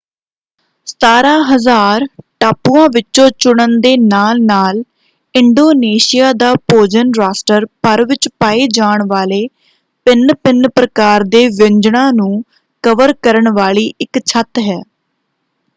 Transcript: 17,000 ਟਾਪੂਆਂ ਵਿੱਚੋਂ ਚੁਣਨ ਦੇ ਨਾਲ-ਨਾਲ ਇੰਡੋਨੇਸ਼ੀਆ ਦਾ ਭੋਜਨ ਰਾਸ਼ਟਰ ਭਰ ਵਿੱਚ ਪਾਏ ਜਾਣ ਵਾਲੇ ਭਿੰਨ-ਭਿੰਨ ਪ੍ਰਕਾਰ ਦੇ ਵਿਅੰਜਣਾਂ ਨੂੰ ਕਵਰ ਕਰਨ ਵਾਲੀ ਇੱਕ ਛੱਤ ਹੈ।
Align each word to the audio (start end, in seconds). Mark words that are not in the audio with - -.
17,000 0.87 2.05
ਟਾਪੂਆਂ 2.39 2.87
ਵਿੱਚੋਂ 2.93 3.29
ਚੁਣਨ 3.39 3.79
ਦੇ 3.81 3.95
ਨਾਲ-ਨਾਲ 3.99 4.81
ਇੰਡੋਨੇਸ਼ੀਆ 5.35 6.31
ਦਾ 6.35 6.53
ਭੋਜਨ 6.67 7.11
ਰਾਸ਼ਟਰ 7.19 7.65
ਭਰ 7.83 8.05
ਵਿੱਚ 8.05 8.27
ਪਾਏ 8.39 8.67
ਜਾਣ 8.73 9.05
ਵਾਲੇ 9.07 9.45
ਭਿੰਨ-ਭਿੰਨ 10.05 10.69
ਪ੍ਰਕਾਰ 10.71 11.23
ਦੇ 11.29 11.47
ਵਿਅੰਜਣਾਂ 11.49 12.11
ਨੂੰ 12.13 12.43
ਕਵਰ 12.83 13.13
ਕਰਨ 13.23 13.51
ਵਾਲੀ 13.55 13.91
ਇੱਕ 13.99 14.19
ਛੱਤ 14.25 14.59
ਹੈ। 14.61 14.81